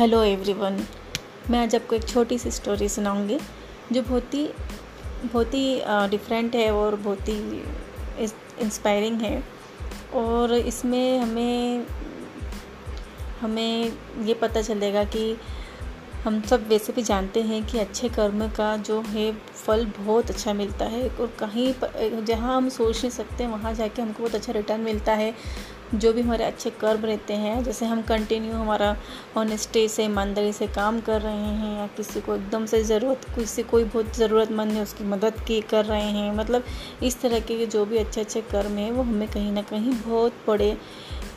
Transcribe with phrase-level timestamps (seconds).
[0.00, 0.78] Hello everyone,
[1.50, 3.38] मैं आज आपको एक छोटी सी स्टोरी सुनाऊँगी,
[3.92, 4.46] जो बहुत ही
[5.24, 7.60] बहुत ही डिफरेंट है और बहुत ही
[8.60, 9.44] इंस्पायरिंग है।
[10.14, 11.86] और इसमें हमें
[13.40, 13.92] हमें
[14.24, 15.36] ये पता चलेगा कि
[16.24, 20.52] हम सब वैसे भी जानते हैं कि अच्छे कर्म का जो है फल बहुत अच्छा
[20.52, 24.80] मिलता है और कहीं जहाँ हम सोच नहीं सकते, वहाँ जाके हमको बहुत अच्छा रिटर्न
[24.80, 25.34] मिलता है।
[25.94, 28.96] जो भी हमारे अच्छे कर्म रहते हैं, जैसे हम कंटिन्यू हमारा
[29.36, 33.62] ऑनेस्टी से, ईमानदारी से काम कर रहे हैं या किसी को एकदम से ज़रूरत, किसी
[33.62, 36.64] कोई बहुत ज़रूरतमंद है उसकी मदद की, कर रहे हैं मतलब
[37.02, 40.32] इस तरह के जो भी अच्छे अच्छे कर्म हैं, वो हमें कहीं ना कहीं बहुत
[40.48, 40.76] बड़े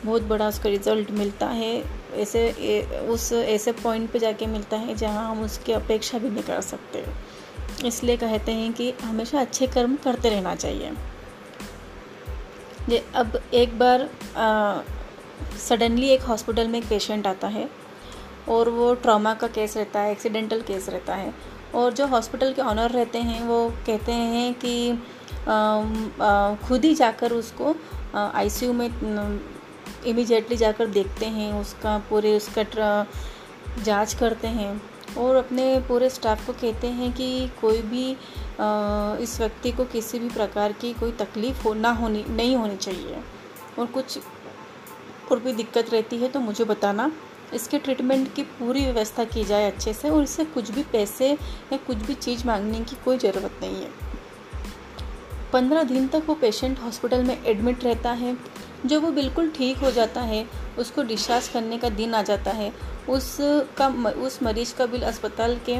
[0.04, 1.82] बहुत बड़ा उसका रिज़ल्ट मिलता है।
[2.14, 6.60] ऐसे उस, ऐसे पॉइंट पे जाके मिलता है जहाँ हम उसकी अपेक्षा भी नहीं कर
[6.60, 7.04] सकते।
[7.86, 10.92] इसलिए कहते हैं कि हमेशा अच्छे कर्म करते रहना चाहिए।
[12.88, 14.08] ये अब एक बार
[15.60, 17.68] सडनली एक हॉस्पिटल में एक पेशेंट आता है
[18.48, 21.32] और वो ट्रॉमा का केस रहता है एक्सीडेंटल केस रहता है।
[21.74, 24.92] और जो हॉस्पिटल के ऑनर रहते हैं, वो कहते हैं कि
[26.66, 27.74] खुद ही जाकर उसको
[28.14, 28.88] आईसीयू में
[30.06, 33.06] इमीडिएटली जाकर देखते हैं, उसका पूरे, उसका
[33.84, 34.80] जाँच करते हैं
[35.18, 38.10] और अपने पूरे स्टाफ को कहते हैं कि कोई भी
[39.22, 43.22] इस व्यक्ति को किसी भी प्रकार की कोई तकलीफ़ हो, ना होनी, नहीं होनी चाहिए।
[43.78, 44.18] और कुछ
[45.32, 47.10] और भी दिक्कत रहती है तो मुझे बताना,
[47.54, 51.76] इसके ट्रीटमेंट की पूरी व्यवस्था की जाए अच्छे से और इससे कुछ भी पैसे या
[51.76, 53.90] कुछ भी चीज़ मांगने की कोई ज़रूरत नहीं है।
[55.52, 58.36] पंद्रह दिन तक वो पेशेंट हॉस्पिटल में एडमिट रहता है
[58.84, 60.44] जब वो बिल्कुल ठीक हो जाता है,
[60.78, 62.72] उसको डिस्चार्ज करने का दिन आ जाता है।
[63.08, 63.86] उसका
[64.18, 65.78] उस मरीज़ का बिल अस्पताल के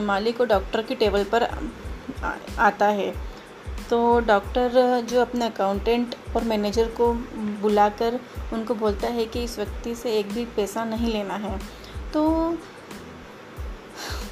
[0.00, 1.42] मालिक और डॉक्टर की टेबल पर
[2.58, 3.12] आता है।
[3.90, 7.12] तो डॉक्टर जो अपने अकाउंटेंट और मैनेजर को
[7.62, 8.18] बुलाकर
[8.52, 11.58] उनको बोलता है कि इस व्यक्ति से एक भी पैसा नहीं लेना है।
[12.12, 12.24] तो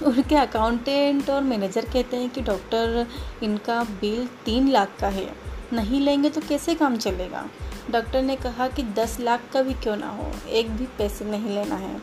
[0.07, 3.07] उनके अकाउंटेंट और मैनेजर कहते हैं कि डॉक्टर
[3.43, 5.29] इनका बिल तीन लाख का है।
[5.73, 7.45] नहीं लेंगे तो कैसे काम चलेगा?
[7.91, 10.31] डॉक्टर ने कहा कि दस लाख का भी क्यों ना हो?
[10.49, 12.01] एक भी पैसे नहीं लेना है।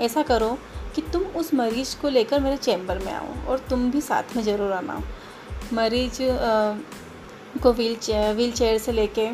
[0.00, 0.58] ऐसा करो
[0.94, 4.42] कि तुम उस मरीज़ को लेकर मेरे चैम्बर में आओ और तुम भी साथ में
[4.42, 5.00] ज़रूर आना।
[5.72, 6.18] मरीज़
[7.62, 9.30] को व्हील चेयर व्हील चेयर से लेके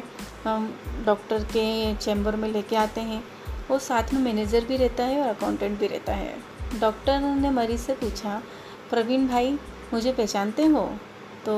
[1.04, 3.22] डॉक्टर के चैम्बर में लेके आते हैं।
[3.70, 6.34] और साथ में मैनेजर भी रहता है और अकाउंटेंट भी रहता है।
[6.80, 8.42] डॉक्टर ने मरीज़ से पूछा,
[8.90, 9.58] प्रवीण भाई,
[9.92, 10.84] मुझे पहचानते हो?
[11.46, 11.54] तो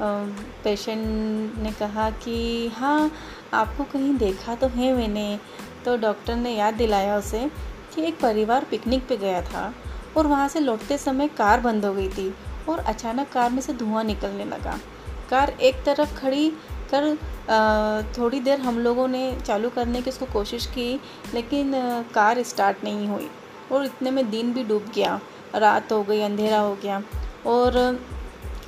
[0.00, 3.10] पेशेंट ने कहा कि हाँ
[3.54, 5.38] आपको कहीं देखा तो है मैंने।
[5.84, 7.48] तो डॉक्टर ने याद दिलाया उसे
[7.94, 9.72] कि एक परिवार पिकनिक पे गया था
[10.16, 12.32] और वहाँ से लौटते समय कार बंद हो गई थी
[12.68, 14.78] और अचानक कार में से धुआँ निकलने लगा।
[15.30, 16.50] कार एक तरफ़ खड़ी
[16.94, 17.16] कर
[18.18, 21.00] थोड़ी देर हम लोगों ने चालू करने की उसको कोशिश की,
[21.34, 21.72] लेकिन
[22.14, 23.28] कार स्टार्ट नहीं हुई
[23.72, 25.20] और इतने में दिन भी डूब गया।
[25.54, 27.02] रात हो गई, अंधेरा हो गया
[27.46, 27.98] और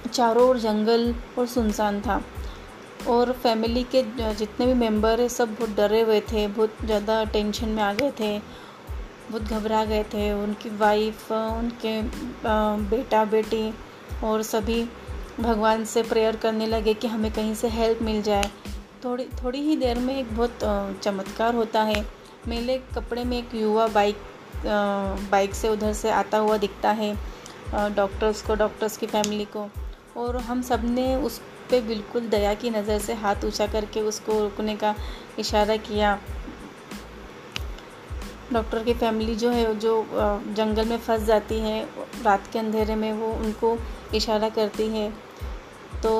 [0.09, 2.23] चारों ओर जंगल और सुनसान था।
[3.09, 4.03] और फैमिली के
[4.35, 8.11] जितने भी मेंबर है, सब बहुत डरे हुए थे, बहुत ज़्यादा टेंशन में आ गए
[8.11, 8.39] थे,
[9.31, 12.01] बहुत घबरा गए थे। उनकी वाइफ उनके
[12.91, 13.73] बेटा बेटी
[14.25, 14.83] और सभी
[15.41, 18.51] भगवान से प्रेयर करने लगे कि हमें कहीं से हेल्प मिल जाए।
[19.05, 20.59] थोड़ी थोड़ी ही देर में एक बहुत
[21.03, 22.05] चमत्कार होता है।
[22.49, 24.17] मेले कपड़े में एक युवा बाइक
[25.31, 27.15] बाइक से उधर से आता हुआ दिखता है
[27.73, 29.69] डॉक्टर्स को डॉक्टर्स की फैमिली को।
[30.19, 31.39] और हम सबने उस
[31.71, 34.95] पर बिल्कुल दया की नज़र से हाथ ऊँचा करके उसको रुकने का
[35.39, 36.19] इशारा किया।
[38.53, 40.07] डॉक्टर की फैमिली जो है, जो
[40.57, 41.83] जंगल में फंस जाती है,
[42.23, 43.77] रात के अंधेरे में वो उनको
[44.15, 45.11] इशारा करती है।
[46.03, 46.11] तो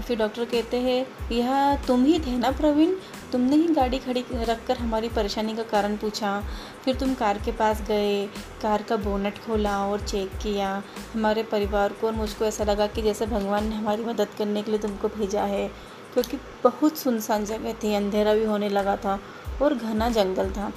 [0.00, 2.94] फिर डॉक्टर कहते हैं, यह तुम ही थे ना प्रवीण?
[3.32, 6.40] तुमने ही गाड़ी खड़ी रख कर हमारी परेशानी का कारण पूछा।
[6.84, 8.26] फिर तुम कार के पास गए,
[8.62, 10.70] कार का बोनट खोला और चेक किया।
[11.14, 14.70] हमारे परिवार को और मुझको ऐसा लगा कि जैसे भगवान ने हमारी मदद करने के
[14.70, 15.66] लिए तुमको भेजा है,
[16.14, 19.18] क्योंकि बहुत सुनसान जगह थी, अंधेरा भी होने लगा था
[19.62, 20.72] और घना जंगल था।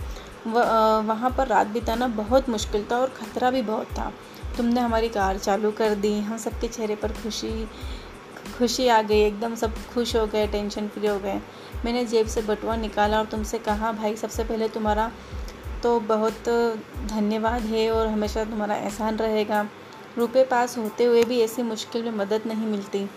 [0.48, 4.12] वहाँ पर रात बिताना बहुत मुश्किल था और ख़तरा भी बहुत था।
[4.57, 7.68] तुमने हमारी कार चालू कर दी, हम सबके चेहरे पर खुशी
[8.57, 11.42] खुशी आ गई, एकदम सब खुश हो गए टेंशन फ्री हो गए।
[11.86, 15.12] मैंने जेब से बटुआ निकाला और तुमसे कहा, भाई, सबसे पहले तुम्हारा
[15.84, 16.50] तो बहुत
[17.06, 19.69] धन्यवाद है और हमेशा तुम्हारा एहसान रहेगा।
[20.18, 23.10] रुपए पास होते हुए भी ऐसी मुश्किल में मदद नहीं मिलती।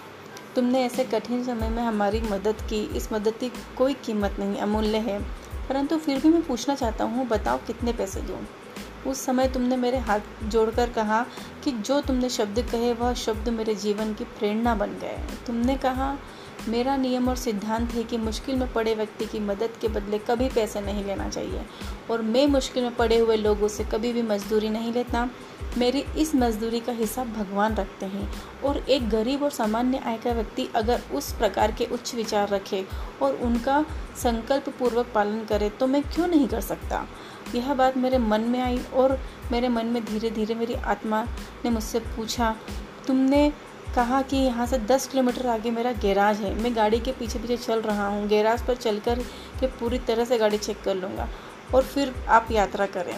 [0.54, 4.98] तुमने ऐसे कठिन समय में हमारी मदद की। इस मदद की कोई कीमत नहीं, अमूल्य
[4.98, 5.20] है।
[5.68, 8.38] परंतु फिर भी मैं पूछना चाहता हूँ, बताओ कितने पैसे दूँ?
[9.06, 11.26] उस समय तुमने मेरे हाथ जोड़कर कहा
[11.64, 16.16] कि जो तुमने शब्द कहे, वह शब्द मेरे जीवन की प्रेरणा बन गए। तुमने कहा
[16.68, 20.48] मेरा नियम और सिद्धांत है कि मुश्किल में पड़े व्यक्ति की मदद के बदले कभी
[20.48, 21.64] पैसे नहीं लेना चाहिए।
[22.10, 25.28] और मैं मुश्किल में पड़े हुए लोगों से कभी भी मजदूरी नहीं लेता।
[25.78, 28.30] मेरी इस मजदूरी का हिसाब भगवान रखते हैं।
[28.64, 32.84] और एक गरीब और सामान्य आय का व्यक्ति अगर उस प्रकार के उच्च विचार रखे
[33.22, 33.84] और उनका
[34.22, 37.06] संकल्प पूर्वक पालन करे तो मैं क्यों नहीं कर सकता?
[37.54, 39.18] यह बात मेरे मन में आई और
[39.52, 41.24] मेरे मन में धीरे धीरे मेरी आत्मा
[41.64, 42.54] ने मुझसे पूछा,
[43.06, 43.52] तुमने
[43.94, 47.56] कहा कि यहाँ से दस किलोमीटर आगे मेरा गैराज है। मैं गाड़ी के पीछे पीछे
[47.56, 49.18] चल रहा हूँ। गैराज पर चल कर
[49.60, 51.28] के पूरी तरह से गाड़ी चेक कर लूँगा।
[51.74, 53.16] और फिर आप यात्रा करें।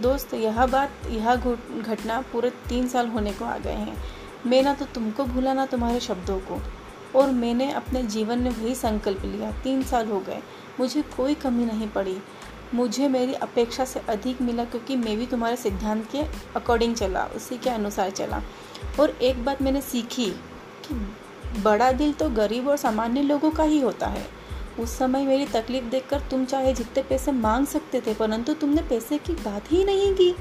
[0.00, 1.34] दोस्त, यह बात, यह
[1.80, 3.96] घटना पूरे तीन साल होने को आ गए हैं।
[4.46, 6.62] मैं ना तो तुमको भूला, ना तुम्हारे शब्दों को।
[7.18, 10.42] और मैंने अपने जीवन में वही संकल्प लिया। तीन साल हो गए।
[10.80, 12.18] मुझे कोई कमी नहीं पड़ी।
[12.74, 16.22] मुझे मेरी अपेक्षा से अधिक मिला क्योंकि मैं भी तुम्हारे सिद्धांत के
[16.56, 18.42] अकॉर्डिंग चला, उसी के अनुसार चला।
[19.00, 20.26] और एक बात मैंने सीखी
[20.84, 20.94] कि
[21.62, 24.26] बड़ा दिल तो गरीब और सामान्य लोगों का ही होता है।
[24.80, 29.18] उस समय मेरी तकलीफ़ देखकर तुम चाहे जितने पैसे मांग सकते थे, परंतु तुमने पैसे
[29.18, 30.34] की बात ही नहीं की।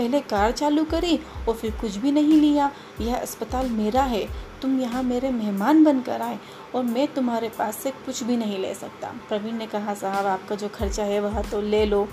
[0.00, 1.18] पहले कार चालू करी
[1.48, 2.70] और फिर कुछ भी नहीं लिया।
[3.00, 4.26] यह अस्पताल मेरा है।
[4.62, 6.38] तुम यहाँ मेरे मेहमान बनकर आए
[6.74, 10.54] और मैं तुम्हारे पास से कुछ भी नहीं ले सकता। प्रवीण ने कहा, साहब, आपका
[10.54, 12.06] जो खर्चा है वह तो ले लो।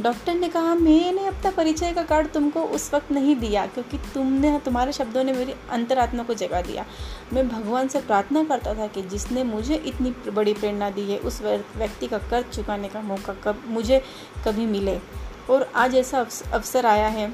[0.00, 4.58] डॉक्टर ने कहा, मैंने अपना परिचय का कार्ड तुमको उस वक्त नहीं दिया क्योंकि तुमने,
[4.58, 6.84] तुम्हारे शब्दों ने मेरी अंतरात्मा को जगा दिया।
[7.32, 11.40] मैं भगवान से प्रार्थना करता था कि जिसने मुझे इतनी बड़ी प्रेरणा दी है, उस
[11.42, 14.02] व्यक्ति का कर्ज चुकाने का मौका कब, मुझे
[14.44, 14.98] कभी मिले।
[15.50, 17.32] और आज ऐसा अवसर आया है।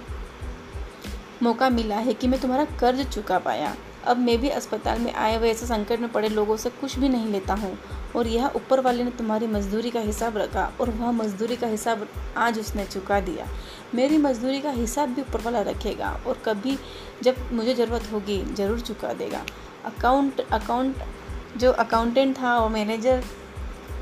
[1.43, 3.75] मौका मिला है कि मैं तुम्हारा कर्ज चुका पाया।
[4.07, 7.09] अब मैं भी अस्पताल में आए हुए ऐसे संकट में पड़े लोगों से कुछ भी
[7.09, 7.79] नहीं लेता हूँ।
[8.17, 12.07] और यह ऊपर वाले ने तुम्हारी मजदूरी का हिसाब रखा और वह मजदूरी का हिसाब
[12.37, 13.47] आज उसने चुका दिया।
[13.95, 16.79] मेरी मजदूरी का हिसाब भी ऊपर वाला रखेगा और कभी
[17.23, 19.45] जब मुझे ज़रूरत होगी ज़रूर चुका देगा।
[19.85, 20.97] अकाउंट अकाउंट,
[21.57, 23.25] जो अकाउंटेंट था और मैनेजर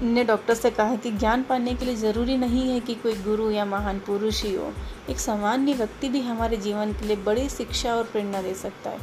[0.03, 3.51] ने डॉक्टर से कहा कि ज्ञान पाने के लिए ज़रूरी नहीं है कि कोई गुरु
[3.51, 4.73] या महान पुरुष ही हो।
[5.11, 8.99] एक सामान्य व्यक्ति भी हमारे जीवन के लिए बड़ी शिक्षा और प्रेरणा दे सकता है।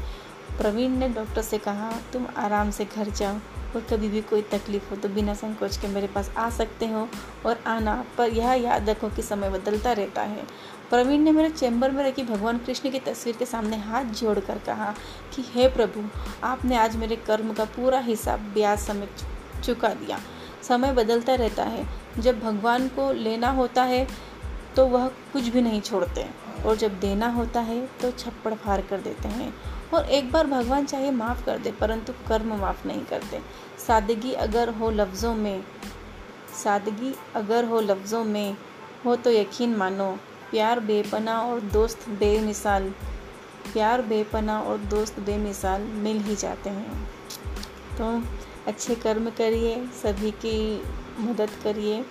[0.57, 3.36] प्रवीण ने डॉक्टर से कहा, तुम आराम से घर जाओ
[3.75, 7.07] और कभी भी कोई तकलीफ़ हो तो बिना संकोच के मेरे पास आ सकते हो
[7.46, 10.44] और आना पर यह याद रखो कि समय बदलता रहता है।
[10.90, 14.96] प्रवीण ने मेरे चैम्बर में रखी भगवान कृष्ण की तस्वीर के सामने हाथ जोड़कर कहा
[15.36, 16.04] कि, हे प्रभु,
[16.44, 19.12] आपने आज मेरे कर्म का पूरा हिसाब ब्याज समेत
[19.63, 20.19] चुका दिया।
[20.69, 21.86] समय बदलता रहता है।
[22.19, 24.07] जब भगवान को लेना होता है
[24.75, 26.25] तो वह कुछ भी नहीं छोड़ते।
[26.66, 29.54] और जब देना होता है तो छप्पड़ फाड़ कर देते हैं।
[29.94, 33.39] और एक बार भगवान चाहे माफ़ कर दे, परंतु कर्म माफ़ नहीं करते।
[33.88, 35.63] सादगी अगर हो लफ्ज़ों में,
[36.63, 38.57] सादगी अगर हो लफ्ज़ों में,
[39.06, 40.12] हो तो यकीन मानो,
[40.51, 42.89] प्यार, बेपना और दोस्त बेमिसाल,
[43.74, 47.04] प्यार, बेपना और दोस्त बेमिसाल मिल ही जाते हैं।
[47.98, 48.13] तो
[48.69, 50.83] अच्छे कर्म करिए, सभी की
[51.19, 52.06] मदद करिए।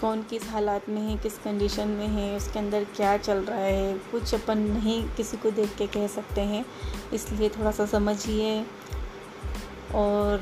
[0.00, 3.98] कौन किस हालात में है, किस कंडीशन में है, उसके अंदर क्या चल रहा है,
[4.12, 6.64] कुछ अपन नहीं किसी को देख के कह सकते हैं।
[7.12, 8.60] इसलिए थोड़ा सा समझिए
[9.94, 10.40] और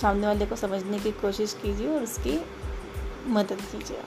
[0.00, 2.40] सामने वाले को समझने की कोशिश कीजिए और उसकी
[3.26, 3.98] मदद कीजिए